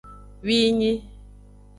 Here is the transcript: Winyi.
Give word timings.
Winyi. 0.45 0.91